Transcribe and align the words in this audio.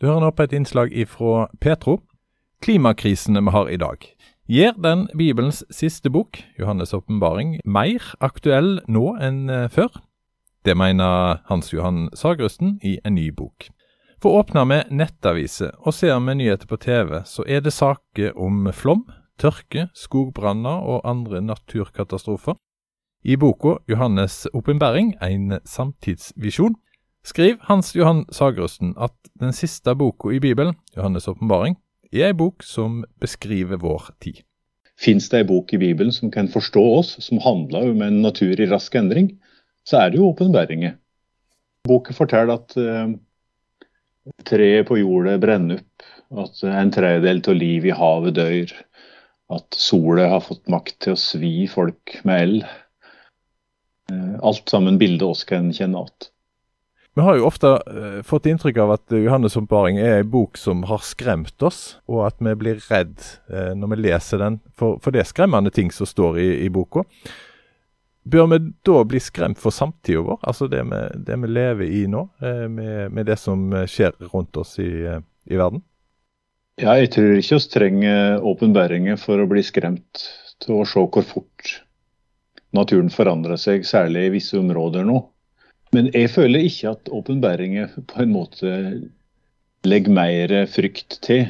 Du 0.00 0.06
hører 0.08 0.22
nå 0.24 0.30
på 0.32 0.46
et 0.46 0.54
innslag 0.56 0.94
ifra 0.96 1.50
Petro. 1.60 1.98
Klimakrisene 2.64 3.42
vi 3.44 3.52
har 3.52 3.68
i 3.68 3.76
dag. 3.76 4.06
Gjør 4.48 4.78
den 4.80 5.02
Bibelens 5.12 5.60
siste 5.68 6.08
bok, 6.08 6.40
Johannes' 6.56 6.94
åpenbaring, 6.96 7.58
mer 7.68 8.06
aktuell 8.24 8.78
nå 8.88 9.12
enn 9.20 9.52
eh, 9.52 9.68
før? 9.68 10.00
Det 10.64 10.72
mener 10.72 11.44
Hans 11.52 11.68
Johan 11.74 12.08
Sagrusten 12.16 12.78
i 12.80 12.96
en 13.04 13.18
ny 13.20 13.28
bok. 13.28 13.68
For 14.24 14.40
åpner 14.40 14.64
vi 14.72 14.80
nettaviser 15.02 15.76
og 15.84 15.92
ser 15.92 16.16
vi 16.24 16.38
nyheter 16.40 16.68
på 16.68 16.80
TV, 16.80 17.20
så 17.28 17.44
er 17.44 17.60
det 17.60 17.76
saker 17.76 18.32
om 18.40 18.72
flom, 18.72 19.04
tørke, 19.36 19.90
skogbranner 19.92 20.80
og 20.80 21.04
andre 21.04 21.44
naturkatastrofer. 21.44 22.56
I 23.20 23.36
boka 23.36 23.82
Johannes' 23.84 24.46
åpenbaring, 24.56 25.18
en 25.20 25.60
samtidsvisjon, 25.68 26.80
skriver 27.26 27.58
Hans 27.68 27.94
Johan 27.94 28.24
Sagerusten 28.32 28.94
at 28.96 29.14
den 29.40 29.52
siste 29.56 29.94
boka 29.94 30.32
i 30.32 30.40
Bibelen, 30.40 30.76
Johannes' 30.96 31.28
åpenbaring, 31.30 31.76
er 32.12 32.30
ei 32.30 32.36
bok 32.36 32.64
som 32.66 33.04
beskriver 33.22 33.80
vår 33.80 34.10
tid. 34.22 34.42
Fins 35.00 35.30
det 35.32 35.40
ei 35.40 35.48
bok 35.48 35.72
i 35.72 35.80
Bibelen 35.80 36.12
som 36.12 36.30
kan 36.32 36.50
forstå 36.52 36.82
oss, 36.98 37.14
som 37.24 37.40
handler 37.40 37.92
om 37.92 38.02
en 38.04 38.20
natur 38.24 38.60
i 38.60 38.68
rask 38.68 38.94
endring, 38.98 39.32
så 39.88 40.02
er 40.02 40.10
det 40.10 40.20
jo 40.20 40.28
åpenbæringer. 40.32 40.98
Boken 41.88 42.16
forteller 42.16 42.58
at 42.58 42.76
uh, 42.76 43.14
treet 44.44 44.88
på 44.88 44.98
jordet 45.00 45.38
brenner 45.40 45.80
opp, 45.80 46.08
at 46.44 46.60
en 46.68 46.92
tredjedel 46.94 47.40
av 47.48 47.56
livet 47.56 47.90
i 47.90 47.96
havet 47.96 48.36
dør, 48.36 48.74
at 49.50 49.78
sola 49.78 50.28
har 50.34 50.44
fått 50.44 50.68
makt 50.70 50.98
til 51.06 51.16
å 51.16 51.18
svi 51.18 51.54
folk 51.70 52.20
med 52.28 52.44
eld. 52.44 52.68
Uh, 54.12 54.36
alt 54.44 54.68
sammen 54.70 55.00
bilder 55.00 55.32
oss 55.32 55.46
kan 55.48 55.72
kjenne 55.72 56.04
igjen. 56.04 56.30
Vi 57.14 57.20
har 57.20 57.36
jo 57.36 57.46
ofte 57.46 57.66
uh, 57.66 58.22
fått 58.22 58.46
inntrykk 58.46 58.76
av 58.84 58.92
at 58.94 59.14
Johannes' 59.14 59.58
oppbaring 59.58 59.98
er 59.98 60.20
en 60.20 60.30
bok 60.30 60.58
som 60.58 60.84
har 60.86 61.02
skremt 61.02 61.62
oss, 61.66 61.98
og 62.06 62.22
at 62.28 62.36
vi 62.38 62.54
blir 62.58 62.82
redd 62.86 63.16
uh, 63.50 63.72
når 63.74 63.94
vi 63.94 63.98
leser 64.04 64.38
den, 64.38 64.60
for, 64.78 65.00
for, 65.02 65.10
det 65.10 65.24
er 65.24 65.30
skremmende 65.30 65.72
ting 65.74 65.90
som 65.94 66.06
står 66.06 66.38
i, 66.38 66.48
i 66.66 66.70
boka. 66.70 67.02
Bør 68.30 68.46
vi 68.52 68.60
da 68.86 69.02
bli 69.08 69.18
skremt 69.22 69.58
for 69.58 69.74
samtida 69.74 70.22
vår, 70.22 70.38
altså 70.46 70.68
det 70.70 70.84
vi, 70.86 71.00
det 71.26 71.40
vi, 71.42 71.50
lever 71.50 71.90
i 71.98 72.04
nå, 72.12 72.28
uh, 72.44 72.66
med, 72.70 73.10
med, 73.10 73.26
det 73.26 73.40
som 73.42 73.66
skjer 73.90 74.14
rundt 74.30 74.60
oss 74.62 74.76
i, 74.78 74.92
i 75.50 75.58
verden? 75.58 75.82
Ja, 76.80 76.94
jeg 76.96 77.10
tror 77.16 77.34
ikke 77.34 77.58
vi 77.58 77.72
trenger 77.74 78.46
åpenbæringer 78.46 79.18
for 79.20 79.42
å 79.42 79.50
bli 79.50 79.66
skremt 79.66 80.22
til 80.62 80.78
å 80.78 80.86
se 80.86 81.02
hvor 81.02 81.26
fort 81.26 81.74
naturen 82.76 83.10
forandrer 83.10 83.58
seg, 83.58 83.82
særlig 83.82 84.28
i 84.28 84.34
visse 84.38 84.56
områder 84.60 85.02
nå. 85.08 85.24
Men 85.94 86.10
jeg 86.14 86.30
føler 86.30 86.66
ikke 86.66 86.94
at 86.94 87.10
åpenbæringer 87.10 87.94
på 88.08 88.22
en 88.22 88.34
måte 88.34 88.72
legger 89.86 90.14
mer 90.14 90.54
frykt 90.70 91.18
til. 91.24 91.48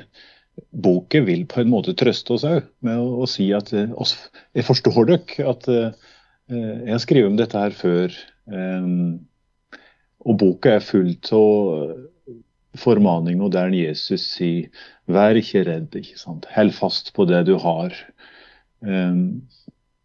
Boka 0.70 1.22
vil 1.24 1.46
på 1.48 1.62
en 1.62 1.72
måte 1.72 1.96
trøste 1.96 2.34
oss 2.36 2.44
òg 2.48 2.62
med 2.84 3.00
å, 3.00 3.22
å, 3.24 3.28
si 3.28 3.48
at 3.56 3.72
eh, 3.76 3.92
oss, 4.00 4.14
jeg 4.56 4.66
forstår 4.66 5.08
dere 5.08 5.48
at 5.48 5.68
uh, 5.72 6.10
jeg 6.50 6.92
har 6.92 7.02
skrevet 7.02 7.30
om 7.30 7.38
dette 7.38 7.58
her 7.58 7.76
før. 7.76 8.16
Um, 8.50 9.20
og 10.26 10.36
boka 10.42 10.76
er 10.76 10.84
full 10.84 11.14
av 11.32 12.80
formaninger 12.80 13.52
der 13.52 13.72
Jesus 13.74 14.26
sier 14.36 14.68
vær 15.10 15.38
ikke 15.38 15.64
redd, 15.66 15.94
ikke 15.96 16.18
sant. 16.20 16.48
Hold 16.54 16.74
fast 16.76 17.14
på 17.16 17.26
det 17.30 17.44
du 17.48 17.56
har. 17.62 17.96
Um, 18.80 19.48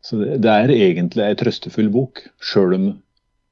så 0.05 0.21
det, 0.21 0.39
det, 0.45 0.53
er 0.53 0.73
egentlig 0.75 1.25
ei 1.25 1.35
trøstefull 1.39 1.89
bok, 1.93 2.23
sjøl 2.43 2.77
om 2.77 2.87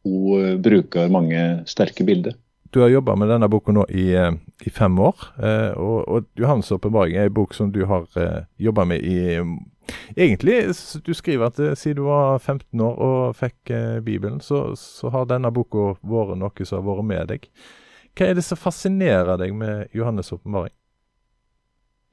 hun 0.03 0.51
eh, 0.51 0.57
bruker 0.57 1.09
mange 1.09 1.63
sterke 1.65 2.03
bilder. 2.03 2.33
Du 2.69 2.81
har 2.81 2.89
jobba 2.89 3.15
med 3.15 3.29
denne 3.29 3.47
boka 3.49 3.71
nå 3.71 3.85
i, 3.89 4.13
eh, 4.17 4.31
i 4.65 4.69
fem 4.69 4.99
år. 4.99 5.15
Eh, 5.37 5.71
og, 5.77 6.07
og 6.07 6.25
'Johannes' 6.35 6.71
åpenbaring' 6.71 7.17
er 7.17 7.29
en 7.29 7.33
bok 7.33 7.53
som 7.53 7.71
du 7.71 7.85
har 7.85 8.07
jobba 8.57 8.85
med 8.85 9.01
i 9.01 9.41
Egentlig, 10.15 10.73
du 11.03 11.13
skriver 11.13 11.45
at 11.45 11.77
siden 11.77 11.95
du 11.95 12.03
var 12.07 12.39
15 12.39 12.81
år 12.81 13.00
og 13.03 13.35
fikk 13.35 13.72
Bibelen, 14.05 14.39
så, 14.39 14.75
så, 14.79 15.09
har 15.09 15.25
denne 15.28 15.51
boka 15.51 15.97
vært 16.01 16.38
noe 16.39 16.66
som 16.66 16.79
har 16.79 16.88
vært 16.88 17.05
med 17.05 17.28
deg. 17.28 17.49
Hva 18.16 18.29
er 18.29 18.33
det 18.33 18.45
som 18.47 18.57
fascinerer 18.57 19.38
deg 19.38 19.51
med 19.53 19.91
Johannes' 19.94 20.31
åpenbaring? 20.31 20.72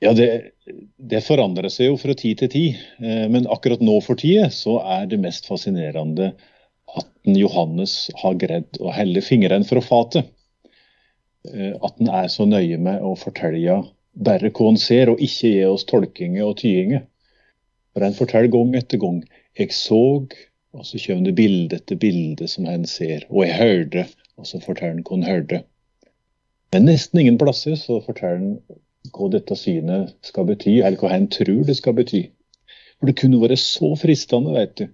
Ja, 0.03 0.12
det, 0.12 0.50
det, 0.98 1.22
forandrer 1.22 1.70
seg 1.70 1.92
jo 1.92 1.97
fra 1.97 2.15
tid 2.15 2.42
til 2.42 2.50
tid. 2.50 2.82
Men 3.31 3.47
akkurat 3.47 3.81
nå 3.81 4.00
for 4.03 4.19
tida 4.19 4.50
så 4.50 4.81
er 4.98 5.06
det 5.06 5.22
mest 5.22 5.47
fascinerende 5.47 6.32
at 6.99 7.09
Johannes 7.37 8.11
har 8.23 8.37
greid 8.41 8.78
å 8.81 8.93
helle 8.95 9.23
fingrene 9.25 9.67
fra 9.69 9.83
fatet. 9.84 10.28
Eh, 11.49 11.73
at 11.77 11.97
han 11.99 12.11
er 12.23 12.28
så 12.33 12.47
nøye 12.49 12.78
med 12.83 13.05
å 13.05 13.15
fortelle 13.19 13.81
bare 14.12 14.51
hva 14.51 14.71
han 14.71 14.81
ser, 14.81 15.12
og 15.12 15.23
ikke 15.23 15.53
gi 15.55 15.65
oss 15.69 15.87
tolkinger 15.89 16.49
og 16.49 16.59
tyinger. 16.62 17.05
For 17.95 18.06
han 18.06 18.17
forteller 18.17 18.53
gang 18.53 18.75
etter 18.78 19.01
gang. 19.03 19.23
Jeg 19.59 19.75
så, 19.75 20.03
og 20.75 20.87
så 20.87 21.01
kommer 21.03 21.28
det 21.28 21.39
bilde 21.39 21.78
etter 21.81 21.99
bilde 21.99 22.49
som 22.51 22.69
han 22.71 22.87
ser. 22.89 23.27
Og 23.31 23.45
jeg 23.47 23.59
hørte, 23.59 24.07
og 24.39 24.47
så 24.47 24.61
forteller 24.62 24.99
han 24.99 25.05
hva 25.07 25.19
han 25.19 25.28
hørte. 25.28 25.62
Men 26.71 26.87
nesten 26.87 27.22
ingen 27.22 27.39
plasser 27.39 27.75
så 27.78 27.99
forteller 28.05 28.39
han 28.39 28.81
hva 29.15 29.31
dette 29.33 29.57
synet 29.59 30.12
skal 30.27 30.47
bety, 30.47 30.78
eller 30.81 31.01
hva 31.01 31.11
han 31.15 31.27
tror 31.33 31.65
det 31.67 31.78
skal 31.81 31.97
bety. 31.99 32.28
For 33.01 33.09
det 33.09 33.17
kunne 33.19 33.41
vært 33.41 33.62
så 33.62 33.95
fristende, 33.99 34.55
vet 34.55 34.77
du 34.78 34.87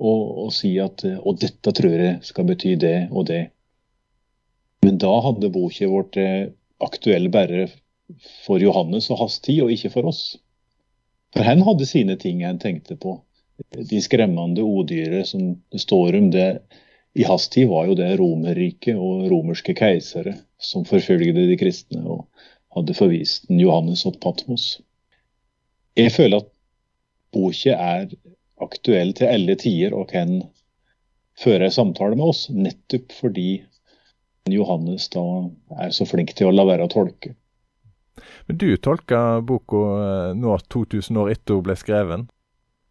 og, 0.00 0.22
og 0.46 0.52
si 0.56 0.74
at 0.82 1.04
og 1.20 1.40
dette 1.42 1.72
tror 1.76 1.96
jeg 2.04 2.18
skal 2.26 2.48
bety 2.48 2.74
det 2.80 2.96
og 3.10 3.28
det. 3.28 3.42
Men 4.84 4.98
da 5.00 5.12
hadde 5.26 5.52
boka 5.52 5.88
vært 5.92 6.18
eh, 6.20 6.52
aktuell 6.80 7.28
bare 7.32 7.66
for 8.46 8.62
Johannes 8.62 9.10
og 9.12 9.20
hans 9.22 9.38
tid, 9.44 9.62
og 9.64 9.72
ikke 9.74 9.92
for 9.92 10.08
oss. 10.10 10.22
For 11.34 11.46
han 11.46 11.62
hadde 11.66 11.86
sine 11.86 12.16
ting 12.18 12.40
han 12.44 12.58
tenkte 12.62 12.96
på. 12.98 13.18
De 13.76 14.00
skremmende 14.02 14.64
odyret 14.64 15.28
som 15.28 15.52
det 15.70 15.82
står 15.84 16.16
om 16.18 16.30
det 16.32 16.48
i 17.14 17.26
hans 17.26 17.48
tid, 17.52 17.68
var 17.68 17.90
jo 17.90 17.96
det 17.98 18.14
Romerriket 18.18 18.96
og 18.96 19.26
romerske 19.30 19.74
keisere 19.76 20.36
som 20.60 20.86
forfølgde 20.88 21.44
de 21.50 21.58
kristne 21.60 22.00
og 22.06 22.24
hadde 22.76 22.96
forvist 22.96 23.48
den 23.50 23.60
Johannes 23.60 24.06
og 24.08 24.18
Patmos. 24.22 24.78
Jeg 25.98 26.14
føler 26.14 26.40
at 26.40 26.50
boka 27.34 27.74
er 27.74 28.08
aktuell 28.64 29.12
til 29.16 29.30
alle 29.30 29.56
tider 29.60 29.94
og 29.96 30.10
kan 30.12 30.40
føre 31.40 31.68
en 31.68 31.74
samtale 31.74 32.18
med 32.18 32.32
oss, 32.32 32.48
nettopp 32.52 33.14
fordi 33.16 33.62
Johannes 34.50 35.08
da 35.12 35.22
er 35.84 35.94
så 35.94 36.06
flink 36.08 36.34
til 36.36 36.50
å 36.50 36.54
la 36.54 36.66
være 36.68 36.86
å 36.86 36.92
tolke. 36.92 37.34
Men 38.46 38.58
Du 38.58 38.68
tolker 38.76 39.40
boka 39.46 39.80
eh, 40.02 40.36
nå 40.36 40.58
2000 40.68 41.20
år 41.22 41.32
etter 41.36 41.56
hun 41.56 41.66
ble 41.68 41.76
skreven? 41.78 42.28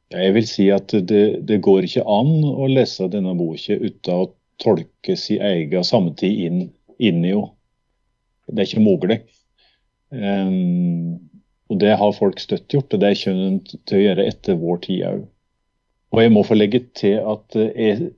Jeg 0.09 0.33
vil 0.33 0.47
si 0.49 0.69
at 0.73 0.93
det, 1.05 1.23
det 1.45 1.59
går 1.65 1.85
ikke 1.85 2.05
an 2.09 2.31
å 2.49 2.69
lese 2.71 3.09
denne 3.13 3.35
boka 3.37 3.77
uten 3.77 4.13
å 4.15 4.29
tolke 4.59 5.15
sin 5.19 5.43
egen 5.45 5.85
samtid 5.85 6.45
inn, 6.47 6.61
inn 6.97 7.25
i 7.25 7.33
henne. 7.33 7.53
Det 8.49 8.63
er 8.63 8.69
ikke 8.71 8.81
mulig. 8.81 9.19
Um, 10.09 11.19
og 11.69 11.77
Det 11.83 11.91
har 12.01 12.15
folk 12.17 12.39
støtt 12.41 12.73
gjort, 12.73 12.95
og 12.95 13.03
det 13.03 13.11
kommer 13.21 13.59
de 13.59 13.77
til 13.85 13.99
å 13.99 14.01
gjøre 14.01 14.25
etter 14.31 14.57
vår 14.57 14.79
tid 14.87 15.03
òg. 15.05 15.19
Og 16.09 16.23
jeg 16.23 16.33
må 16.33 16.43
få 16.45 16.57
legge 16.57 16.83
til 16.97 17.19
at 17.21 17.57
eh, 17.59 17.71
jeg, 17.77 18.11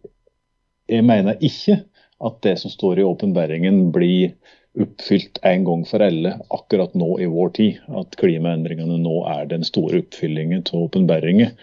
jeg 0.91 1.07
mener 1.07 1.40
ikke 1.44 1.81
at 2.22 2.41
det 2.46 2.57
som 2.62 2.72
står 2.72 3.02
i 3.02 3.07
åpenbæringen 3.07 3.88
blir 3.96 4.35
oppfylt 4.79 5.41
en 5.44 5.66
gang 5.68 5.81
for 5.88 6.03
alle 6.06 6.38
akkurat 6.53 6.94
nå 6.96 7.18
i 7.19 7.28
vår 7.31 7.53
tid. 7.57 7.81
At 7.97 8.16
klimaendringene 8.22 9.00
nå 9.02 9.18
er 9.34 9.50
den 9.50 9.66
store 9.68 10.03
oppfyllingen 10.06 10.63
av 10.69 10.85
åpenbæringen. 10.85 11.57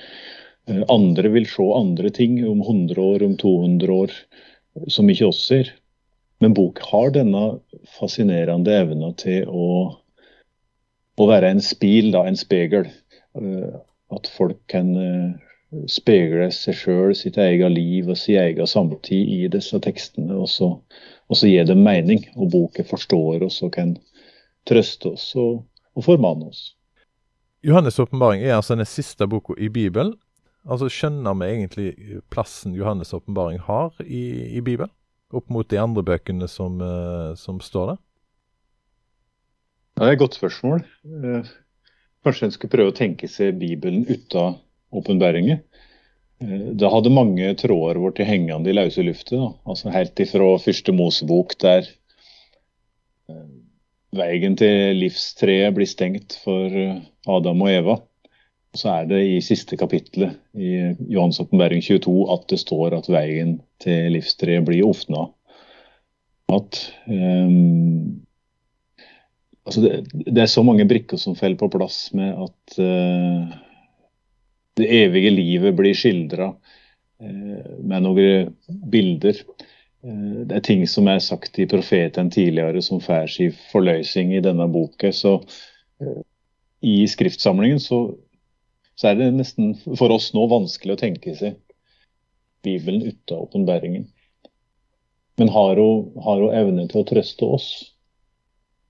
Eh, 0.68 0.82
andre 0.92 1.32
vil 1.32 1.48
se 1.48 1.68
andre 1.74 2.12
ting 2.14 2.40
om 2.48 2.60
100 2.60 3.00
år, 3.02 3.24
om 3.24 3.36
200 3.40 3.94
år, 4.02 4.16
som 4.92 5.08
ikke 5.10 5.30
oss 5.30 5.40
ser. 5.48 5.72
Men 6.42 6.54
bok 6.54 6.82
har 6.90 7.10
denne 7.16 7.58
fascinerende 7.96 8.76
evna 8.84 9.10
til 9.18 9.48
å, 9.48 9.68
å 11.18 11.26
være 11.30 11.54
en 11.54 11.64
spil, 11.64 12.12
da, 12.14 12.26
en 12.28 12.38
spegel. 12.38 12.90
Eh, 13.38 13.78
at 14.14 14.28
folk 14.32 14.60
kan 14.72 14.92
speile 15.90 16.48
seg 16.54 16.76
sjøl, 16.78 17.14
sitt 17.16 17.36
eget 17.40 17.72
liv 17.74 18.08
og 18.08 18.16
sin 18.16 18.40
egen 18.40 18.68
samtid 18.68 19.32
i 19.34 19.48
disse 19.52 19.78
tekstene. 19.84 20.36
Og 20.36 20.48
så, 20.52 20.70
og 21.28 21.40
så 21.40 21.50
gir 21.50 21.68
det 21.68 21.76
mening, 21.76 22.24
og 22.36 22.52
boka 22.54 22.84
forstår 22.88 23.44
oss 23.46 23.60
og 23.64 23.74
kan 23.76 23.96
trøste 24.68 25.12
oss 25.14 25.30
og, 25.36 25.62
og 25.96 26.06
formane 26.06 26.48
oss. 26.48 26.72
Johannes' 27.66 27.98
åpenbaring 28.00 28.44
er 28.44 28.56
altså 28.56 28.76
den 28.78 28.86
siste 28.86 29.26
boka 29.26 29.56
i 29.58 29.68
Bibelen. 29.68 30.14
Altså 30.68 30.88
Skjønner 30.92 31.36
vi 31.38 31.48
egentlig 31.48 31.88
plassen 32.30 32.76
Johannes' 32.76 33.14
åpenbaring 33.14 33.58
har 33.66 33.94
i, 34.04 34.56
i 34.56 34.60
Bibelen? 34.60 34.92
Opp 35.32 35.50
mot 35.52 35.68
de 35.68 35.76
andre 35.80 36.02
bøkene 36.02 36.48
som, 36.48 36.78
uh, 36.80 37.34
som 37.36 37.60
står 37.60 37.90
der? 37.90 37.98
Ja, 39.98 40.04
det 40.04 40.08
er 40.08 40.16
et 40.16 40.22
godt 40.22 40.38
spørsmål. 40.38 40.84
Uh, 41.04 41.44
kanskje 42.24 42.48
en 42.48 42.54
skulle 42.54 42.72
prøve 42.72 42.94
å 42.94 42.96
tenke 42.96 43.28
seg 43.28 43.58
Bibelen 43.60 44.06
uten 44.08 44.56
åpenbæringer. 44.94 45.60
Eh, 46.40 46.66
da 46.78 46.90
hadde 46.92 47.14
mange 47.14 47.52
tråder 47.58 48.00
blitt 48.02 48.26
hengende 48.28 48.70
i 48.70 48.76
løse 48.76 49.04
lufta. 49.06 49.52
Altså 49.68 49.94
helt 49.94 50.20
ifra 50.22 50.50
første 50.62 50.94
Mosebok, 50.94 51.56
der 51.62 51.88
eh, 53.28 53.48
veien 54.18 54.56
til 54.58 54.98
livstreet 54.98 55.74
blir 55.76 55.88
stengt 55.88 56.38
for 56.44 56.78
Adam 57.28 57.66
og 57.66 57.72
Eva. 57.72 57.98
Så 58.76 58.90
er 58.92 59.08
det 59.08 59.22
i 59.24 59.40
siste 59.44 59.78
kapittelet 59.80 60.36
i 60.54 60.92
Johans 61.08 61.40
åpenbaring 61.40 61.82
22 61.82 62.14
at 62.34 62.46
det 62.52 62.60
står 62.60 62.98
at 62.98 63.08
veien 63.10 63.58
til 63.82 64.12
livstreet 64.12 64.66
blir 64.66 64.86
åpna. 64.86 65.26
At 66.52 66.80
um, 67.08 68.20
altså 69.68 69.82
det, 69.84 69.92
det, 70.12 70.42
er 70.42 70.52
så 70.52 70.64
mange 70.64 70.86
brikker 70.88 71.20
som 71.20 71.36
faller 71.36 71.58
på 71.60 71.70
plass 71.72 72.10
med 72.16 72.36
at 72.44 72.78
uh, 72.80 73.56
det 74.78 74.88
evige 75.02 75.32
livet 75.34 75.76
blir 75.78 75.96
skildra 75.96 76.52
uh, 76.52 77.72
med 77.78 78.06
noen 78.06 78.54
bilder. 78.92 79.42
Uh, 80.06 80.46
det 80.48 80.60
er 80.60 80.64
ting 80.66 80.86
som 80.90 81.10
er 81.10 81.20
sagt 81.24 81.58
i 81.58 81.68
profeten 81.70 82.30
tidligere 82.34 82.82
som 82.84 83.02
får 83.02 83.28
sin 83.34 83.58
forløsning 83.72 84.36
i 84.38 84.44
denne 84.44 84.68
boka. 84.72 85.12
Så 85.12 85.40
i 86.86 87.02
skriftsamlingen 87.10 87.80
så 87.82 88.04
så 88.98 89.12
er 89.12 89.18
det 89.18 89.30
nesten 89.36 89.76
for 89.78 90.10
oss 90.10 90.32
nå 90.34 90.42
vanskelig 90.50 90.96
å 90.96 90.98
tenke 90.98 91.34
seg 91.38 91.58
Bibelen 92.66 93.04
uten 93.06 93.44
åpenbaringen. 93.44 94.08
Men 95.38 95.52
har 95.54 95.78
hun, 95.78 96.08
har 96.24 96.42
hun 96.42 96.54
evne 96.60 96.88
til 96.90 97.04
å 97.04 97.06
trøste 97.06 97.46
oss? 97.46 97.68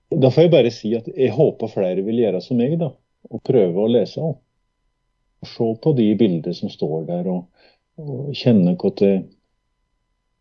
Da 0.09 0.31
får 0.33 0.47
jeg 0.47 0.53
bare 0.55 0.71
si 0.73 0.95
at 0.97 1.11
jeg 1.13 1.35
håper 1.35 1.69
flere 1.69 2.01
vil 2.07 2.23
gjøre 2.23 2.41
som 2.41 2.57
meg, 2.57 2.79
da. 2.81 2.89
Og 3.29 3.43
prøve 3.45 3.83
å 3.83 3.91
lese 3.91 4.17
henne. 4.23 4.39
Se 5.47 5.67
på 5.83 5.93
de 5.95 6.07
bildene 6.19 6.55
som 6.55 6.71
står 6.71 7.05
der, 7.07 7.27
og, 7.31 7.67
og 8.01 8.31
kjenne 8.35 8.75
hva 8.79 8.91
det 8.99 9.13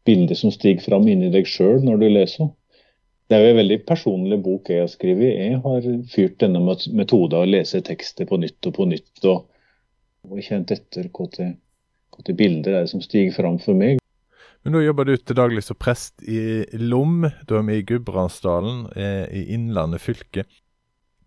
bildet 0.08 0.40
som 0.40 0.50
stiger 0.54 0.82
fram 0.82 1.06
inni 1.10 1.28
deg 1.30 1.46
sjøl 1.46 1.84
når 1.84 2.00
du 2.00 2.08
leser. 2.08 2.48
Det 3.28 3.36
er 3.36 3.44
jo 3.44 3.52
en 3.52 3.60
veldig 3.60 3.78
personlig 3.84 4.38
bok 4.40 4.70
jeg 4.72 4.80
har 4.80 4.90
skrevet. 4.90 5.36
Jeg 5.36 5.60
har 5.60 5.88
fyrt 6.08 6.38
denne 6.40 6.62
metoden 6.64 7.42
å 7.42 7.48
lese 7.48 7.82
tekster 7.84 8.26
på 8.28 8.38
nytt 8.40 8.70
og 8.70 8.76
på 8.78 8.88
nytt. 8.88 9.24
og 9.28 9.44
og 10.26 10.42
kjent 10.44 10.72
etter 10.74 11.08
hva 11.14 11.28
det 12.26 12.36
bilder 12.36 12.82
er 12.82 12.88
som 12.90 13.02
stiger 13.04 13.34
fram 13.36 13.58
for 13.62 13.78
meg. 13.78 14.02
Men 14.66 14.74
nå 14.74 14.82
jobber 14.82 15.06
du 15.06 15.14
til 15.16 15.38
daglig 15.38 15.62
som 15.64 15.78
prest 15.78 16.18
i 16.26 16.66
Lom, 16.82 17.28
du 17.46 17.54
er 17.56 17.64
med 17.64 17.80
i 17.80 17.86
Gudbrandsdalen 17.86 18.88
eh, 18.98 19.26
i 19.30 19.44
Innlandet 19.54 20.02
fylke. 20.02 20.44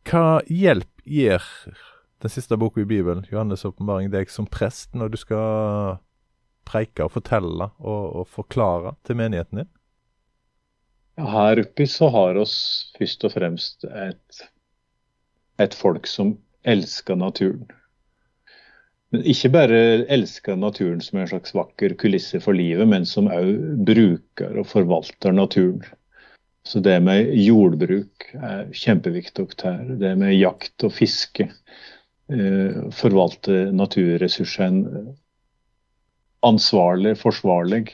Hva 0.08 0.42
hjelp 0.50 1.06
gir 1.08 1.46
den 2.22 2.34
siste 2.34 2.58
boka 2.58 2.82
i 2.82 2.86
Bibelen, 2.86 3.26
Johannes' 3.32 3.66
åpenbaring, 3.66 4.12
deg 4.14 4.30
som 4.30 4.48
prest 4.50 4.94
når 4.98 5.14
du 5.14 5.20
skal 5.22 6.00
preike 6.68 7.06
og 7.06 7.16
fortelle 7.16 7.72
og, 7.80 8.04
og 8.22 8.28
forklare 8.30 8.96
til 9.08 9.18
menigheten 9.20 9.64
din? 9.64 9.72
Her 11.22 11.60
oppe 11.62 11.86
så 11.90 12.10
har 12.14 12.40
oss 12.40 12.56
først 12.98 13.26
og 13.28 13.36
fremst 13.36 13.86
et, 13.86 14.42
et 15.62 15.76
folk 15.78 16.08
som 16.10 16.36
elsker 16.64 17.18
naturen. 17.20 17.68
Men 19.12 19.26
ikke 19.28 19.52
bare 19.52 19.80
elsker 20.14 20.56
naturen 20.56 21.02
som 21.04 21.20
en 21.20 21.28
slags 21.28 21.56
vakker 21.58 21.98
kulisse 22.00 22.40
for 22.40 22.56
livet, 22.56 22.88
men 22.88 23.06
som 23.06 23.28
òg 23.28 23.82
bruker 23.90 24.62
og 24.62 24.70
forvalter 24.72 25.36
naturen. 25.36 25.84
Så 26.64 26.80
det 26.80 26.96
med 27.04 27.34
jordbruk 27.42 28.30
er 28.38 28.70
kjempeviktig 28.72 29.48
her. 29.66 29.82
Det 30.00 30.14
med 30.18 30.38
jakt 30.38 30.86
og 30.86 30.94
fiske. 30.94 31.50
Eh, 32.32 32.92
forvalte 32.96 33.66
naturressursene 33.76 35.02
ansvarlig, 36.48 37.18
forsvarlig. 37.20 37.90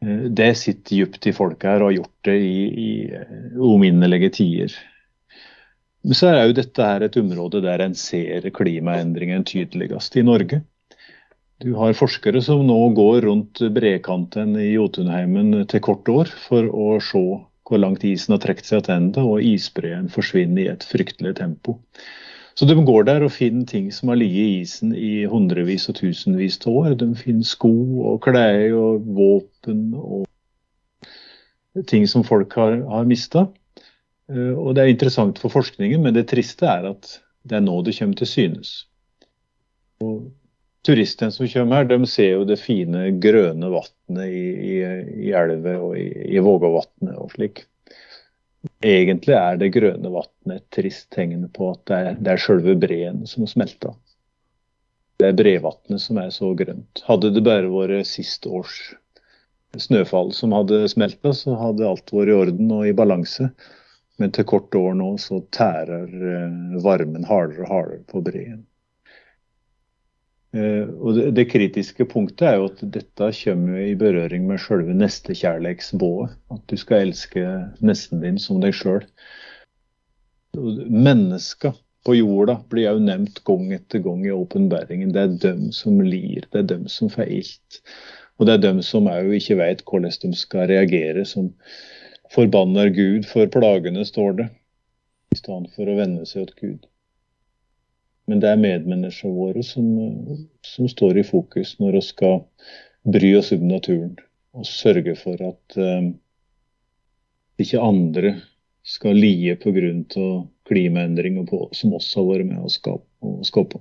Eh, 0.00 0.22
det 0.32 0.54
sitter 0.56 1.02
dypt 1.02 1.28
i 1.28 1.34
folket 1.36 1.68
her 1.68 1.82
og 1.82 1.90
har 1.90 1.98
gjort 1.98 2.30
det 2.30 2.38
i, 2.40 2.62
i 2.84 2.92
uminnelige 3.60 4.30
tider. 4.38 4.78
Men 6.00 6.16
så 6.16 6.30
er 6.30 6.46
jo 6.48 6.56
dette 6.56 6.86
her 6.86 7.04
et 7.04 7.18
område 7.20 7.60
der 7.60 7.84
en 7.84 7.94
ser 7.98 8.48
klimaendringen 8.56 9.44
tydeligst 9.44 10.16
i 10.16 10.24
Norge. 10.24 10.62
Du 11.60 11.74
har 11.76 11.92
forskere 11.92 12.40
som 12.40 12.62
nå 12.64 12.78
går 12.96 13.26
rundt 13.26 13.60
brekanten 13.76 14.54
i 14.56 14.70
Jotunheimen 14.70 15.66
til 15.68 15.84
kort 15.84 16.08
år 16.08 16.32
for 16.48 16.72
å 16.72 16.94
se 17.04 17.20
hvor 17.68 17.82
langt 17.84 18.06
isen 18.08 18.32
har 18.32 18.40
trukket 18.42 18.66
seg 18.66 18.86
tilbake, 18.88 19.22
og 19.28 19.44
isbreen 19.44 20.08
forsvinner 20.10 20.64
i 20.64 20.70
et 20.72 20.88
fryktelig 20.88 21.36
tempo. 21.38 21.76
Så 22.60 22.66
de 22.68 22.74
går 22.84 23.06
der 23.08 23.22
og 23.24 23.32
finner 23.32 23.64
ting 23.64 23.86
som 23.88 24.10
har 24.12 24.18
ligget 24.20 24.44
i 24.44 24.56
isen 24.60 24.90
i 24.92 25.24
hundrevis 25.24 25.88
og 25.88 25.94
tusenvis 25.96 26.58
av 26.66 26.74
år. 26.76 26.96
De 27.00 27.06
finner 27.16 27.46
sko 27.48 27.70
og 28.10 28.18
klær 28.26 28.74
og 28.76 29.06
våpen 29.16 29.86
og 29.96 30.26
ting 31.88 32.04
som 32.10 32.20
folk 32.26 32.52
har, 32.60 32.82
har 32.90 33.08
mista. 33.08 33.46
Eh, 34.28 34.52
og 34.52 34.74
Det 34.76 34.84
er 34.84 34.92
interessant 34.92 35.40
for 35.40 35.48
forskningen, 35.48 36.04
men 36.04 36.12
det 36.18 36.26
triste 36.34 36.68
er 36.68 36.90
at 36.90 37.14
det 37.48 37.56
er 37.56 37.64
nå 37.64 37.80
det 37.86 37.96
kommer 37.96 38.20
til 38.20 38.28
synes. 38.28 38.74
Og 40.04 40.28
Turistene 40.84 41.32
som 41.32 41.48
kommer 41.48 41.80
her, 41.80 41.88
de 41.88 42.06
ser 42.08 42.34
jo 42.34 42.44
det 42.48 42.60
fine 42.60 43.08
grønne 43.24 43.72
vannet 43.72 44.36
i, 44.36 44.44
i, 44.68 44.76
i 45.28 45.32
elva 45.32 45.78
og 45.80 45.96
i, 45.96 46.06
i 46.36 46.44
Vågåvatnet 46.44 47.16
og 47.16 47.32
slik. 47.32 47.69
Egentlig 48.84 49.34
er 49.36 49.56
det 49.60 49.72
grønne 49.72 50.12
vannet 50.12 50.56
et 50.56 50.66
trist 50.76 51.08
tegn 51.14 51.46
på 51.56 51.70
at 51.72 51.82
det 51.88 51.98
er, 51.98 52.16
det 52.20 52.32
er 52.34 52.42
selve 52.44 52.74
breen 52.80 53.22
som 53.28 53.44
har 53.44 53.52
smelta. 53.52 53.94
Det 55.20 55.28
er 55.28 55.36
brevannet 55.36 56.00
som 56.00 56.18
er 56.20 56.30
så 56.32 56.52
grønt. 56.56 57.02
Hadde 57.04 57.32
det 57.36 57.44
bare 57.44 57.68
vært 57.72 58.08
sist 58.08 58.46
års 58.48 58.78
snøfall 59.78 60.32
som 60.36 60.54
hadde 60.56 60.82
smelta, 60.92 61.32
så 61.36 61.56
hadde 61.60 61.88
alt 61.88 62.12
vært 62.12 62.32
i 62.32 62.36
orden 62.36 62.72
og 62.76 62.88
i 62.88 62.96
balanse. 62.96 63.50
Men 64.20 64.32
til 64.36 64.44
kort 64.48 64.74
år 64.76 64.96
nå 64.96 65.14
så 65.20 65.40
tærer 65.56 66.08
eh, 66.08 66.80
varmen 66.84 67.24
hardere 67.24 67.64
og 67.64 67.72
hardere 67.72 68.02
på 68.08 68.20
breen. 68.24 68.66
Eh, 70.50 70.88
og 70.98 71.14
det, 71.14 71.28
det, 71.36 71.46
kritiske 71.52 72.06
punktet 72.10 72.48
er 72.48 72.56
jo 72.58 72.70
at 72.72 72.80
dette 72.96 73.28
kommer 73.42 73.82
i 73.84 73.98
berøring 73.98 74.48
med 74.48 74.62
selve 74.62 74.96
nestekjærleiksbået. 74.98 76.34
At 76.54 76.64
du 76.70 76.76
skal 76.80 77.06
elske 77.06 77.44
nesten 77.86 78.24
din 78.24 78.40
som 78.42 78.62
deg 78.62 78.74
sjøl. 78.76 79.06
Mennesker 80.56 81.76
på 82.06 82.16
jorda 82.16 82.56
blir 82.72 82.88
jo 82.88 83.04
nevnt 83.04 83.42
gang 83.46 83.68
etter 83.76 84.02
gang 84.02 84.24
i 84.26 84.34
åpenbaringen. 84.34 85.12
Det 85.14 85.22
er 85.22 85.38
dem 85.44 85.68
som 85.76 86.00
lir, 86.02 86.48
det 86.50 86.64
er 86.64 86.70
dem 86.74 86.88
som 86.90 87.12
får 87.12 87.30
ilt. 87.40 87.82
Og 88.40 88.48
det 88.48 88.56
er 88.56 88.64
dem 88.64 88.80
som 88.82 89.08
òg 89.10 89.34
ikke 89.36 89.58
vet 89.60 89.84
hvordan 89.86 90.16
de 90.22 90.32
skal 90.36 90.70
reagere. 90.72 91.24
som 91.28 91.52
forbanner 92.30 92.88
Gud 92.94 93.26
for 93.26 93.46
plagene, 93.50 94.04
står 94.06 94.32
det, 94.38 94.48
i 95.34 95.38
stedet 95.38 95.70
for 95.74 95.90
å 95.90 95.96
vende 95.98 96.26
seg 96.26 96.46
til 96.50 96.60
Gud. 96.62 96.86
Men 98.30 98.42
det 98.42 98.52
er 98.52 98.62
medmenneskene 98.62 99.34
våre 99.34 99.62
som, 99.66 99.86
som, 100.62 100.86
står 100.88 101.18
i 101.18 101.26
fokus 101.26 101.74
når 101.82 101.98
vi 101.98 102.02
skal 102.06 102.36
bry 103.10 103.32
oss 103.38 103.50
om 103.56 103.66
naturen 103.66 104.14
og 104.54 104.66
sørge 104.66 105.16
for 105.18 105.40
at 105.42 105.78
eh, 105.78 106.10
ikke 107.62 107.82
andre 107.82 108.34
skal 108.86 109.18
lie 109.18 109.56
pga. 109.60 109.92
klimaendringer 110.70 111.46
på, 111.46 111.68
som 111.72 111.94
også 111.94 112.20
har 112.20 112.28
vært 112.30 112.46
med 112.46 112.62
å 112.62 112.70
skape. 112.70 113.06
Å 113.20 113.42
skape. 113.44 113.80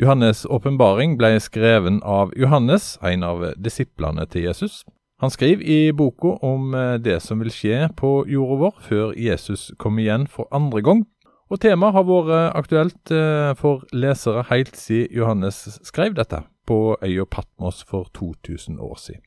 Johannes' 0.00 0.46
åpenbaring 0.48 1.16
ble 1.16 1.38
skreven 1.40 2.00
av 2.02 2.32
Johannes, 2.36 2.98
en 3.02 3.22
av 3.22 3.44
disiplene 3.56 4.26
til 4.26 4.48
Jesus. 4.48 4.82
Han 5.20 5.30
skriver 5.30 5.62
i 5.62 5.92
boka 5.92 6.38
om 6.42 6.74
eh, 6.74 6.96
det 6.98 7.20
som 7.22 7.42
vil 7.42 7.52
skje 7.52 7.90
på 7.96 8.24
jorda 8.26 8.56
vår 8.64 8.76
før 8.88 9.10
Jesus 9.16 9.70
kommer 9.78 10.02
igjen 10.02 10.26
for 10.26 10.48
andre 10.50 10.82
gang. 10.82 11.02
Og 11.50 11.58
temaet 11.58 11.96
har 11.96 12.06
vært 12.06 12.54
aktuelt 12.54 13.10
eh, 13.10 13.50
for 13.58 13.82
lesere 13.90 14.44
helt 14.52 14.76
siden 14.78 15.10
Johannes 15.18 15.64
skrev 15.82 16.14
dette 16.14 16.44
på 16.70 16.94
øya 17.02 17.26
Patmos 17.26 17.82
for 17.82 18.06
2000 18.14 18.78
år 18.78 18.94
siden. 19.02 19.24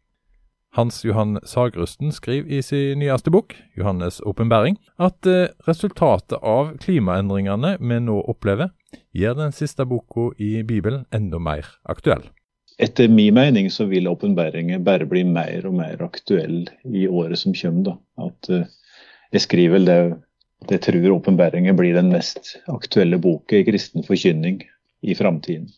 Hans 0.74 1.04
Johan 1.06 1.38
Sagrusten 1.46 2.12
skriver 2.12 2.48
i 2.50 2.62
sin 2.62 2.98
nyeste 3.00 3.30
bok, 3.30 3.54
'Johannes' 3.78 4.24
åpenbaring', 4.26 4.80
at 4.98 5.28
eh, 5.28 5.52
resultatet 5.68 6.40
av 6.42 6.72
klimaendringene 6.82 7.76
vi 7.80 8.00
nå 8.00 8.16
opplever, 8.24 8.72
gjør 9.14 9.36
den 9.44 9.52
siste 9.52 9.86
boka 9.86 10.32
i 10.40 10.64
Bibelen 10.64 11.06
enda 11.14 11.38
mer 11.38 11.68
aktuell. 11.86 12.26
Etter 12.80 13.12
min 13.12 13.36
mening 13.36 13.70
så 13.70 13.86
vil 13.86 14.08
åpenbaringen 14.10 14.84
bare 14.84 15.06
bli 15.06 15.22
mer 15.28 15.68
og 15.68 15.76
mer 15.78 16.02
aktuell 16.02 16.70
i 16.90 17.06
året 17.08 17.38
som 17.38 17.54
kommer. 17.54 17.84
Da. 17.84 17.98
At 18.32 18.50
uh, 18.50 18.66
jeg 19.36 19.46
skriver 19.46 19.78
vel 19.78 19.86
det 20.70 20.84
tror 20.86 21.10
åpenbaringen 21.18 21.76
blir 21.78 21.96
den 21.96 22.12
mest 22.14 22.56
aktuelle 22.72 23.20
boka 23.22 23.58
i 23.58 23.66
kristen 23.68 24.06
forkynning 24.06 24.62
i 25.04 25.16
framtiden. 25.16 25.70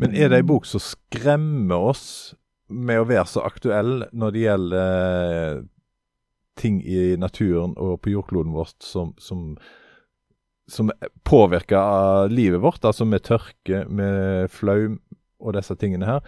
Men 0.00 0.16
er 0.16 0.32
det 0.32 0.40
ei 0.40 0.46
bok 0.48 0.66
som 0.66 0.80
skremmer 0.82 1.90
oss 1.92 2.06
med 2.72 3.02
å 3.02 3.08
være 3.08 3.28
så 3.28 3.44
aktuell 3.44 4.06
når 4.16 4.34
det 4.34 4.44
gjelder 4.46 5.04
eh, 5.52 5.62
ting 6.58 6.80
i 6.84 7.12
naturen 7.20 7.76
og 7.80 8.00
på 8.02 8.12
jordkloden 8.14 8.54
vårt 8.56 8.78
som, 8.84 9.12
som, 9.20 9.56
som 10.70 10.92
påvirker 11.28 12.32
livet 12.32 12.62
vårt, 12.64 12.84
altså 12.84 13.06
med 13.08 13.24
tørke, 13.28 13.84
med 13.88 14.50
flaum, 14.52 15.00
og 15.42 15.56
disse 15.56 15.74
tingene 15.74 16.06
her, 16.06 16.26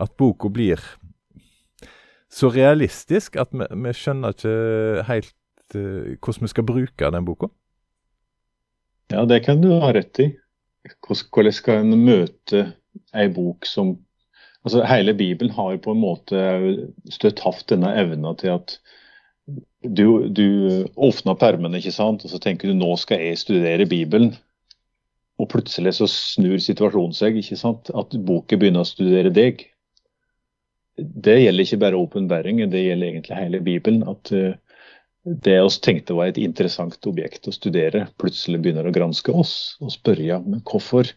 at 0.00 0.16
boka 0.18 0.50
blir 0.52 0.80
så 2.30 2.50
realistisk 2.52 3.36
at 3.40 3.52
vi, 3.54 3.66
vi 3.84 3.92
skjønner 3.96 4.34
ikke 4.34 5.06
helt 5.08 5.34
hvordan 5.74 6.46
vi 6.46 6.52
skal 6.52 6.66
bruke 6.66 7.10
den 7.14 7.26
boka? 7.26 7.50
Ja, 9.10 9.24
det 9.26 9.42
kan 9.46 9.62
du 9.62 9.72
ha 9.82 9.90
rett 9.94 10.20
i. 10.22 10.30
Hvordan 11.06 11.54
skal 11.54 11.82
en 11.82 11.98
møte 12.04 12.64
ei 13.16 13.26
bok 13.32 13.66
som 13.68 13.96
altså 14.64 14.84
Hele 14.88 15.14
Bibelen 15.16 15.52
har 15.56 15.78
på 15.82 15.94
en 15.94 16.02
måte 16.02 16.44
støtt 17.12 17.42
hatt 17.44 17.66
denne 17.72 17.92
evna 18.00 18.34
til 18.38 18.54
at 18.58 18.76
du, 19.80 20.28
du 20.28 20.46
åpner 21.00 21.38
permene, 21.40 21.80
ikke 21.80 21.94
sant, 21.94 22.24
og 22.24 22.32
så 22.32 22.38
tenker 22.42 22.68
du 22.68 22.76
nå 22.76 22.92
skal 23.00 23.22
jeg 23.24 23.40
studere 23.40 23.88
Bibelen. 23.88 24.34
Og 25.40 25.48
plutselig 25.48 25.94
så 25.96 26.08
snur 26.10 26.58
situasjonen 26.60 27.16
seg, 27.16 27.38
ikke 27.40 27.56
sant? 27.56 27.88
at 27.96 28.16
boken 28.28 28.60
begynner 28.60 28.84
å 28.84 28.88
studere 28.88 29.32
deg. 29.32 29.64
Det 31.00 31.38
gjelder 31.40 31.64
ikke 31.64 31.80
bare 31.80 32.00
åpenbaringen, 32.00 32.68
det 32.70 32.84
gjelder 32.84 33.08
egentlig 33.08 33.38
hele 33.38 33.62
Bibelen. 33.64 34.04
At 34.04 34.32
uh, 34.36 34.52
det 35.24 35.58
vi 35.62 35.68
tenkte 35.84 36.16
var 36.16 36.30
et 36.30 36.40
interessant 36.40 37.06
objekt 37.06 37.48
å 37.48 37.52
studere, 37.52 38.06
plutselig 38.20 38.62
begynner 38.62 38.88
å 38.88 38.94
granske 38.94 39.32
oss 39.36 39.54
og 39.84 39.92
spørre 39.92 40.24
ja, 40.24 40.38
men 40.40 40.62
hvorfor 40.64 41.10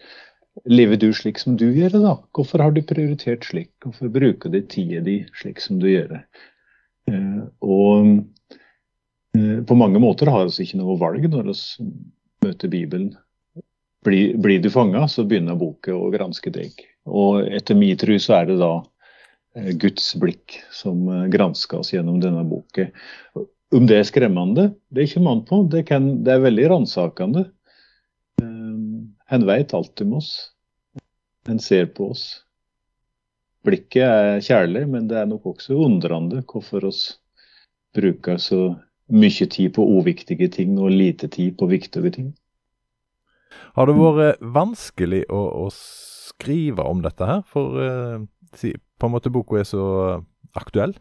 lever 0.69 1.00
du 1.00 1.07
slik 1.15 1.39
som 1.39 1.55
du 1.57 1.69
gjør 1.72 1.95
det 1.95 2.03
da? 2.03 2.17
Hvorfor 2.36 2.62
har 2.65 2.74
du 2.75 2.81
prioritert 2.86 3.48
slik? 3.48 3.72
Hvorfor 3.83 4.12
bruker 4.13 4.51
du 4.51 4.60
tida 4.62 5.01
di 5.05 5.22
slik 5.39 5.63
som 5.63 5.79
du 5.79 5.88
gjør 5.89 6.17
det? 6.17 6.24
Uh, 7.10 7.48
og 7.63 8.12
uh, 9.39 9.60
på 9.67 9.79
mange 9.79 10.01
måter 10.03 10.31
har 10.31 10.45
vi 10.51 10.67
ikke 10.67 10.81
noe 10.81 11.00
valg 11.00 11.25
når 11.31 11.50
vi 11.50 11.57
møter 12.43 12.72
Bibelen. 12.72 13.13
Blir, 14.03 14.36
blir 14.36 14.60
du 14.60 14.67
fanga, 14.67 15.07
så 15.07 15.24
begynner 15.24 15.55
boka 15.55 15.95
å 15.95 16.12
granske 16.12 16.51
deg. 16.51 16.75
Og 17.07 17.48
etter 17.48 17.77
min 17.79 17.95
tro 18.00 18.17
så 18.19 18.41
er 18.41 18.50
det 18.50 18.57
da 18.60 18.74
eh, 19.55 19.69
Guds 19.79 20.10
blikk 20.19 20.57
som 20.75 21.07
gransker 21.31 21.79
oss 21.79 21.93
gjennom 21.93 22.17
denne 22.19 22.43
boka. 22.43 22.89
Om 23.73 23.87
det 23.89 23.97
er 23.97 24.05
skremmende, 24.05 24.67
det 24.93 25.01
er 25.01 25.07
ikke 25.09 25.25
mann 25.25 25.43
på. 25.47 25.63
Det, 25.71 25.85
kan, 25.89 26.09
det 26.25 26.35
er 26.35 26.43
veldig 26.43 26.69
ransakende. 26.69 27.47
Han 29.33 29.45
vet 29.49 29.73
alt 29.73 30.01
om 30.05 30.17
oss. 30.19 30.31
Han 31.49 31.59
ser 31.59 31.87
på 31.95 32.11
oss. 32.13 32.43
Blikket 33.65 34.03
er 34.03 34.43
kjærlig, 34.43 34.83
men 34.91 35.07
det 35.09 35.17
er 35.17 35.29
nok 35.29 35.55
også 35.55 35.77
undrende 35.85 36.43
hvorfor 36.45 36.85
oss 36.89 37.03
bruker 37.95 38.37
så 38.41 38.75
mye 39.13 39.47
tid 39.49 39.73
på 39.75 39.85
uviktige 39.97 40.49
ting 40.51 40.77
og 40.77 40.93
lite 40.93 41.29
tid 41.31 41.55
på 41.57 41.69
viktige 41.71 42.11
ting. 42.13 42.29
Har 43.73 43.89
det 43.89 43.95
vært 43.97 44.43
vanskelig 44.53 45.23
å, 45.33 45.41
å 45.65 45.67
skrive 45.73 46.85
om 46.85 47.01
dette 47.05 47.25
her? 47.25 47.41
For 47.49 47.79
uh, 47.79 48.21
på 48.53 49.09
en 49.09 49.15
måte 49.15 49.33
boka 49.33 49.61
er 49.61 49.67
så 49.69 49.85
aktuell? 50.57 50.93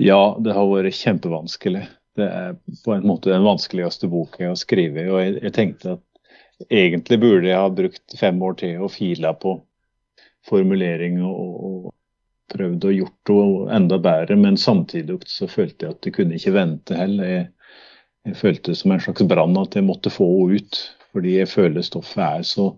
Ja, 0.00 0.36
det 0.42 0.54
har 0.56 0.66
vært 0.70 0.96
kjempevanskelig. 0.98 1.84
Det 2.18 2.26
er 2.26 2.56
på 2.84 2.94
en 2.94 3.06
måte 3.06 3.30
den 3.30 3.46
vanskeligste 3.46 4.10
boka 4.10 4.42
jeg 4.42 4.52
har 4.52 4.58
skrevet. 4.58 5.10
Og 5.10 5.20
jeg, 5.22 5.36
jeg, 5.42 5.54
tenkte 5.54 5.96
at 5.96 6.70
egentlig 6.70 7.20
burde 7.22 7.50
jeg 7.50 7.60
ha 7.60 7.70
brukt 7.70 8.16
fem 8.18 8.42
år 8.42 8.58
til 8.62 8.82
å 8.82 8.90
file 8.90 9.34
på 9.38 9.56
formulering 10.48 11.20
og, 11.24 11.40
og 11.68 11.92
prøvd 12.54 12.86
å 12.86 12.94
gjort 12.94 13.30
det 13.30 13.76
enda 13.78 13.98
bedre. 14.02 14.38
Men 14.40 14.58
samtidig 14.60 15.20
så 15.30 15.48
følte 15.50 15.86
jeg 15.86 15.96
at 15.96 16.08
jeg 16.08 16.16
kunne 16.18 16.38
ikke 16.38 16.56
vente 16.58 16.98
heller. 16.98 17.30
Jeg, 17.30 17.46
jeg 18.30 18.40
følte 18.40 18.74
som 18.78 18.94
en 18.94 19.02
slags 19.04 19.26
brann 19.30 19.58
at 19.60 19.76
jeg 19.78 19.86
måtte 19.86 20.12
få 20.12 20.28
henne 20.30 20.62
ut 20.62 20.82
fordi 21.14 21.36
jeg 21.36 21.46
føler 21.46 21.84
stoffet 21.86 22.24
er 22.24 22.46
så 22.48 22.72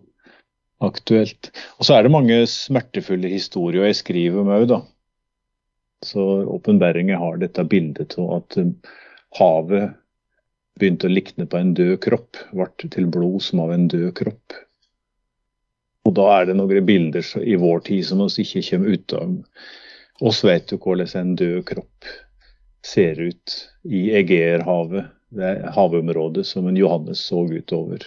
aktuelt. 0.85 1.49
Og 1.81 1.87
så 1.89 1.95
er 1.97 2.05
det 2.05 2.13
mange 2.13 2.37
smertefulle 2.53 3.31
historier 3.33 3.87
jeg 3.89 3.97
skriver 4.03 4.43
om 4.43 4.51
òg, 4.53 4.67
da. 4.69 4.83
Så 6.05 6.23
åpenbaringen 6.45 7.19
har 7.19 7.39
dette 7.41 7.65
bildet 7.65 8.19
av 8.19 8.35
at 8.41 8.57
um, 8.61 8.75
havet 9.39 9.95
begynte 10.77 11.09
å 11.09 11.15
likne 11.15 11.47
på 11.49 11.59
en 11.59 11.73
død 11.77 11.97
kropp, 12.05 12.37
ble 12.53 12.91
til 12.93 13.09
blod 13.13 13.41
som 13.43 13.65
av 13.65 13.73
en 13.73 13.89
død 13.89 14.11
kropp. 14.19 14.57
Og 16.07 16.15
da 16.15 16.27
er 16.37 16.47
det 16.49 16.57
noen 16.59 16.87
bilder 16.87 17.27
i 17.43 17.57
vår 17.59 17.83
tid 17.89 18.05
som 18.07 18.23
oss 18.23 18.39
ikke 18.39 18.63
kommer 18.69 18.95
ut 18.95 19.17
av. 19.17 19.33
Oss 20.21 20.45
vet 20.47 20.73
jo 20.73 20.79
hvordan 20.83 21.13
en 21.21 21.35
død 21.37 21.65
kropp 21.73 22.11
ser 22.87 23.19
ut 23.21 23.57
i 23.85 24.11
Egeerhavet, 24.15 25.11
det 25.35 25.49
er 25.49 25.73
havområdet 25.75 26.47
som 26.47 26.69
en 26.69 26.79
Johannes 26.79 27.25
så 27.27 27.43
utover. 27.51 28.05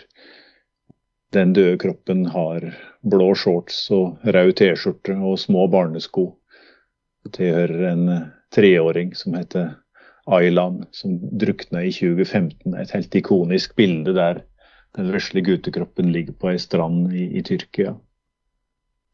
Den 1.36 1.52
døde 1.54 1.78
kroppen 1.78 2.24
har 2.32 2.64
blå 3.06 3.34
shorts 3.38 3.84
og 3.94 4.24
rød 4.24 4.56
T-skjorte 4.62 5.18
og 5.20 5.36
små 5.42 5.68
barnesko. 5.70 6.32
Tilhører 7.36 7.86
en 7.92 8.10
eh, 8.10 8.28
treåring 8.56 9.14
som 9.18 9.38
heter 9.38 9.74
Aylan, 10.30 10.84
som 10.92 11.18
drukna 11.42 11.84
i 11.86 11.94
2015. 11.94 12.76
Et 12.78 12.94
helt 12.96 13.16
ikonisk 13.16 13.76
bilde 13.80 14.14
der 14.18 14.44
den 14.98 15.12
vesle 15.14 15.44
guttekroppen 15.46 16.12
ligger 16.14 16.34
på 16.34 16.52
ei 16.52 16.62
strand 16.62 17.14
i, 17.14 17.28
i 17.38 17.44
Tyrkia. 17.46 17.96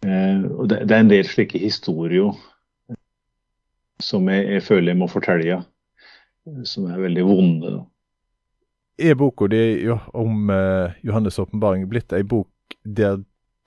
Eh, 0.06 0.44
og 0.52 0.70
det, 0.72 0.86
det, 0.88 0.96
er 0.96 1.06
en 1.06 1.12
del 1.12 1.28
slike 1.28 1.60
historier 1.60 2.36
som 4.04 4.28
jeg, 4.32 4.48
jeg, 4.52 4.64
føler 4.64 4.92
jeg 4.92 5.00
må 5.00 5.08
fortelle, 5.08 5.62
som 6.68 6.90
er 6.92 7.04
veldig 7.04 7.28
vonde. 7.28 7.76
Da 7.76 7.86
er 8.96 9.16
boka 9.20 9.48
di 9.52 9.90
om 10.16 10.52
Johannes' 11.04 11.40
åpenbaring 11.42 11.88
blitt 11.92 12.14
ei 12.16 12.24
bok 12.24 12.78
der 12.84 13.18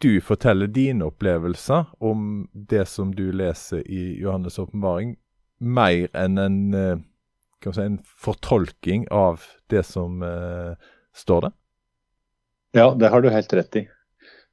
du 0.02 0.20
forteller 0.20 0.70
dine 0.70 1.08
opplevelser 1.08 1.86
om 2.04 2.48
det 2.52 2.84
som 2.88 3.14
du 3.14 3.30
leser 3.32 3.82
i 3.86 4.18
Johannes' 4.22 4.58
åpenbaring, 4.62 5.16
mer 5.58 6.08
enn 6.14 6.38
en, 6.38 6.58
uh, 6.74 6.98
si, 7.66 7.82
en, 7.82 7.98
fortolking 8.06 9.08
av 9.10 9.42
det 9.72 9.82
som 9.86 10.22
uh, 10.22 10.74
står 11.16 11.48
der? 11.48 11.56
Ja, 12.78 12.90
det 12.94 13.10
har 13.10 13.24
du 13.24 13.30
helt 13.32 13.52
rett 13.56 13.80
i. 13.80 13.86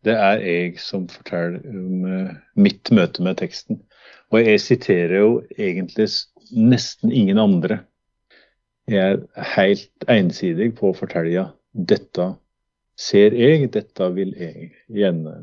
Det 0.06 0.14
er 0.14 0.42
jeg 0.42 0.80
som 0.82 1.08
forteller 1.10 1.62
om 1.70 2.32
mitt 2.62 2.92
møte 2.94 3.24
med 3.26 3.38
teksten. 3.42 3.82
Og 4.34 4.42
jeg 4.42 4.62
siterer 4.62 5.18
jo 5.20 5.30
egentlig 5.58 6.08
nesten 6.54 7.12
ingen 7.12 7.40
andre 7.42 7.80
Jeg 8.86 9.18
er 9.18 9.48
helt 9.56 10.06
ensidig 10.14 10.76
på 10.78 10.92
å 10.92 10.98
fortelle 10.98 11.48
dette 11.74 12.28
ser 13.00 13.36
jeg, 13.36 13.70
dette 13.74 14.10
vil 14.16 14.34
jeg 14.40 14.72
gjerne 14.92 15.36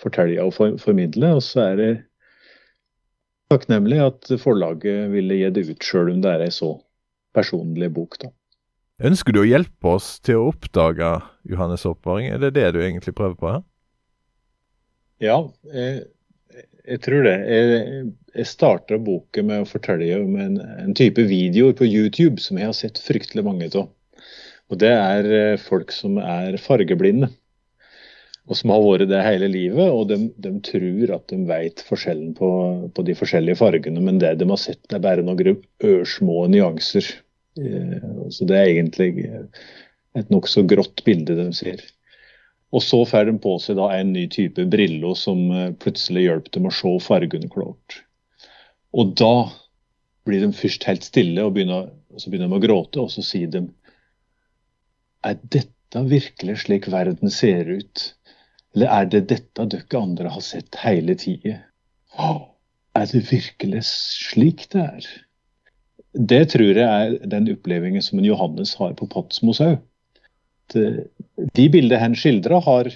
fortelle 0.00 0.42
og 0.44 0.54
formidle. 0.82 1.36
Og 1.38 1.44
så 1.44 1.70
er 1.70 1.78
det 1.80 1.92
takknemlig 3.52 4.00
at 4.04 4.32
forlaget 4.42 5.12
ville 5.12 5.38
gi 5.40 5.52
det 5.54 5.68
ut, 5.70 5.86
sjøl 5.86 6.12
om 6.16 6.24
det 6.24 6.34
er 6.34 6.48
ei 6.48 6.52
så 6.54 6.74
personlig 7.36 7.92
bok. 7.94 8.18
da. 8.22 8.32
Ønsker 9.06 9.34
du 9.36 9.42
å 9.42 9.48
hjelpe 9.48 9.96
oss 9.98 10.16
til 10.24 10.40
å 10.40 10.50
oppdage 10.54 11.08
Johannes' 11.48 11.84
oppvaring? 11.88 12.30
Er 12.32 12.40
det 12.40 12.54
det 12.56 12.70
du 12.72 12.80
egentlig 12.80 13.16
prøver 13.16 13.36
på 13.36 13.50
her? 13.50 13.64
Ja, 15.20 15.36
jeg, 15.72 16.06
jeg 16.88 17.02
tror 17.04 17.26
det. 17.26 17.34
Jeg, 17.44 18.06
jeg 18.36 18.48
starta 18.48 18.98
boken 19.00 19.50
med 19.50 19.64
å 19.64 19.68
fortelle 19.68 20.16
om 20.22 20.38
en, 20.40 20.56
en, 20.60 20.96
type 20.96 21.24
videoer 21.28 21.76
på 21.76 21.88
YouTube 21.88 22.40
som 22.42 22.60
jeg 22.60 22.70
har 22.70 22.76
sett 22.76 23.00
fryktelig 23.02 23.44
mange 23.44 23.68
av. 23.74 23.90
Og 24.70 24.78
Det 24.82 24.92
er 24.92 25.28
eh, 25.30 25.60
folk 25.62 25.92
som 25.94 26.16
er 26.22 26.56
fargeblinde, 26.62 27.28
og 28.46 28.58
som 28.58 28.72
har 28.74 28.82
vært 28.82 29.10
det 29.10 29.22
hele 29.26 29.50
livet. 29.50 29.90
Og 29.90 30.08
de, 30.10 30.18
de 30.42 30.52
tror 30.66 31.14
at 31.18 31.26
de 31.32 31.40
vet 31.48 31.82
forskjellen 31.86 32.34
på, 32.38 32.50
på, 32.94 33.06
de 33.06 33.16
forskjellige 33.18 33.60
fargene, 33.62 34.02
men 34.02 34.18
det 34.22 34.36
de 34.40 34.48
har 34.50 34.62
sett, 34.62 34.82
er 34.90 35.02
bare 35.02 35.26
noen 35.26 35.60
ørsmå 35.86 36.46
nyanser. 36.54 37.10
Eh, 37.60 38.08
så 38.34 38.48
det 38.48 38.58
er 38.58 38.72
egentlig 38.72 39.12
et 40.16 40.32
nokså 40.32 40.64
grått 40.68 41.04
bilde 41.06 41.36
de 41.38 41.50
ser. 41.54 41.84
Og 42.74 42.82
så 42.82 42.98
får 43.06 43.28
de 43.28 43.36
på 43.42 43.54
seg 43.62 43.78
da 43.78 43.90
en 43.94 44.12
ny 44.12 44.26
type 44.32 44.66
briller 44.72 45.14
som 45.18 45.46
eh, 45.52 45.70
plutselig 45.78 46.26
hjelper 46.26 46.58
dem 46.58 46.68
å 46.70 46.74
se 46.74 46.92
fargene 47.04 47.50
klart. 47.52 48.00
Og 48.96 49.14
da 49.18 49.48
blir 50.26 50.42
de 50.42 50.50
først 50.56 50.86
helt 50.88 51.06
stille, 51.06 51.44
og, 51.44 51.54
begynner, 51.54 51.90
og 52.10 52.22
så 52.22 52.32
begynner 52.32 52.50
de 52.50 52.58
å 52.58 52.64
gråte, 52.64 53.02
og 53.04 53.12
så 53.14 53.22
sier 53.22 53.50
de 53.52 53.62
Er 55.26 55.38
dette 55.42 56.02
virkelig 56.06 56.60
slik 56.62 56.86
verden 56.92 57.32
ser 57.32 57.66
ut? 57.66 58.02
Eller 58.76 58.92
er 58.92 59.08
det 59.10 59.22
dette 59.32 59.64
dere 59.72 60.02
andre 60.02 60.30
har 60.30 60.44
sett 60.44 60.78
hele 60.82 61.16
tida? 61.18 61.62
Er 62.96 63.08
det 63.10 63.24
virkelig 63.30 63.82
slik 63.88 64.68
det 64.72 64.82
er? 64.84 65.08
Det 66.16 66.42
tror 66.52 66.78
jeg 66.78 66.84
er 66.84 67.16
den 67.28 67.48
opplevingen 67.52 68.04
som 68.04 68.20
en 68.20 68.28
Johannes 68.28 68.74
har 68.78 68.94
på 68.96 69.08
Patsmos 69.12 69.60
òg. 69.64 69.80
De 70.72 71.66
bildene 71.70 72.00
han 72.00 72.16
skildrer, 72.18 72.62
har, 72.64 72.88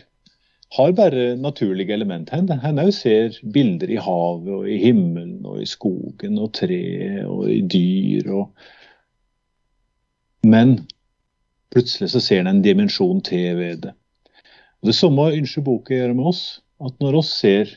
har, 0.76 0.94
bare 0.96 1.34
naturlige 1.38 1.94
elementer. 1.94 2.46
Han 2.62 2.80
òg 2.80 2.92
ser 2.96 3.36
bilder 3.54 3.92
i 3.92 3.98
havet 4.00 4.54
og 4.54 4.70
i 4.70 4.78
himmelen 4.84 5.44
og 5.46 5.60
i 5.62 5.68
skogen 5.68 6.38
og 6.40 6.54
treet 6.56 7.26
og 7.26 7.44
i 7.52 7.60
dyr. 7.60 8.32
Og... 8.40 8.48
Men 10.48 10.78
plutselig 11.74 12.10
så 12.12 12.20
ser 12.22 12.42
en 12.42 12.54
en 12.54 12.62
dimensjon 12.64 13.22
til 13.26 13.56
ved 13.58 13.86
det. 13.86 13.94
Og 14.80 14.90
Det 14.90 14.96
samme 14.96 15.30
ønsker 15.36 15.64
boka 15.64 15.94
å 15.94 15.98
gjøre 15.98 16.16
med 16.16 16.30
oss. 16.32 16.44
At 16.80 16.96
når 17.02 17.20
oss 17.20 17.32
ser 17.42 17.72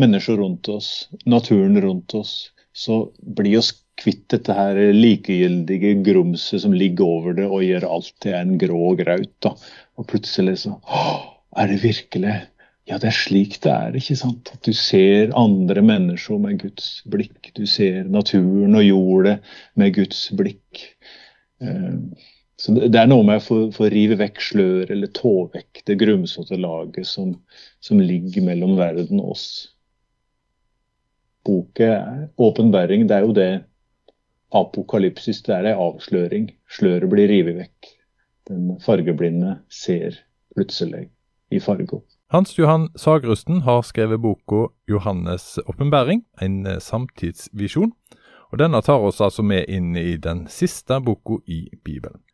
mennesker 0.00 0.38
rundt 0.40 0.68
oss, 0.72 1.08
naturen 1.28 1.76
rundt 1.80 2.14
oss, 2.16 2.50
så 2.76 3.06
blir 3.20 3.58
oss 3.60 3.72
kvitt 4.00 4.26
dette 4.32 4.52
her 4.52 4.78
likegyldige 4.92 5.94
grumset 6.04 6.60
som 6.64 6.74
ligger 6.76 7.08
over 7.08 7.36
det 7.38 7.46
og 7.48 7.64
gjør 7.64 7.86
alt 7.88 8.12
til 8.20 8.36
en 8.36 8.56
grå 8.60 8.92
graut. 8.98 9.32
da. 9.44 9.54
Og 9.96 10.08
plutselig 10.10 10.58
så 10.64 10.76
Er 11.56 11.68
det 11.68 11.82
virkelig 11.82 12.34
Ja, 12.86 12.98
det 12.98 13.08
er 13.08 13.16
slik 13.18 13.56
det 13.64 13.72
er, 13.72 13.96
ikke 13.98 14.14
sant? 14.14 14.50
At 14.54 14.62
du 14.62 14.72
ser 14.72 15.32
andre 15.34 15.82
mennesker 15.82 16.38
med 16.38 16.60
Guds 16.60 17.02
blikk. 17.10 17.50
Du 17.56 17.66
ser 17.66 18.04
naturen 18.04 18.76
og 18.78 18.84
jordet 18.84 19.40
med 19.74 19.94
Guds 19.94 20.28
blikk. 20.30 20.84
Eh, 21.60 21.96
så 22.56 22.72
Det 22.72 22.96
er 22.96 23.08
noe 23.08 23.24
med 23.26 23.42
å 23.42 23.56
få 23.74 23.88
rive 23.92 24.16
vekk 24.16 24.40
slør 24.40 24.92
eller 24.92 25.10
tå 25.12 25.34
vekk 25.52 25.82
det 25.88 25.98
grumsete 26.00 26.56
laget 26.56 27.08
som, 27.08 27.34
som 27.84 28.00
ligger 28.00 28.46
mellom 28.46 28.78
verden 28.78 29.20
og 29.20 29.34
oss. 29.34 29.48
Boken, 31.44 32.30
åpenbaring, 32.40 33.04
det 33.06 33.18
er 33.18 33.26
jo 33.26 33.34
det 33.36 33.50
apokalypsis, 34.56 35.42
det 35.44 35.52
er 35.54 35.70
ei 35.70 35.76
avsløring. 35.76 36.48
Sløret 36.72 37.10
blir 37.12 37.28
revet 37.30 37.60
vekk. 37.60 37.92
Den 38.48 38.76
fargeblinde 38.82 39.58
ser 39.68 40.16
plutselig 40.56 41.10
i 41.52 41.60
farger. 41.60 42.00
Hans 42.32 42.56
Johan 42.58 42.88
Sagrusten 42.98 43.60
har 43.62 43.84
skrevet 43.86 44.20
boka 44.20 44.72
'Johannes' 44.88 45.60
åpenbaring', 45.68 46.24
en 46.42 46.66
eh, 46.66 46.80
samtidsvisjon. 46.80 47.92
Og 48.50 48.58
Denne 48.58 48.80
tar 48.82 48.98
oss 49.02 49.20
altså 49.20 49.42
med 49.42 49.68
inn 49.68 49.96
i 49.96 50.16
den 50.16 50.46
siste 50.48 51.00
boka 51.00 51.38
i 51.46 51.68
Bibelen. 51.84 52.25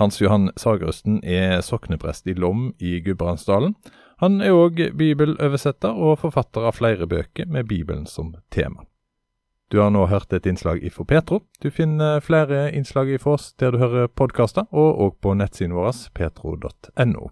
Hans 0.00 0.20
Johan 0.20 0.50
Sagerusten 0.56 1.20
er 1.24 1.60
sokneprest 1.60 2.26
i 2.26 2.34
Lom 2.34 2.70
i 2.78 3.00
Gudbrandsdalen. 3.04 3.74
Han 4.22 4.40
er 4.40 4.54
òg 4.54 4.78
bibeløversetter 4.96 5.92
og 5.92 6.20
forfatter 6.22 6.68
av 6.68 6.78
flere 6.78 7.08
bøker 7.10 7.48
med 7.50 7.68
Bibelen 7.68 8.06
som 8.06 8.34
tema. 8.54 8.86
Du 9.72 9.78
har 9.80 9.90
nå 9.90 10.04
hørt 10.06 10.32
et 10.36 10.46
innslag 10.46 10.82
ifra 10.84 11.04
Petro. 11.08 11.38
Du 11.62 11.70
finner 11.70 12.20
flere 12.20 12.66
innslag 12.76 13.08
ifra 13.08 13.38
oss 13.38 13.54
der 13.56 13.72
du 13.72 13.78
hører 13.80 14.10
podkaster, 14.12 14.66
og 14.68 15.00
òg 15.00 15.14
på 15.24 15.32
nettsiden 15.32 15.72
vår 15.72 15.96
petro.no. 16.12 17.30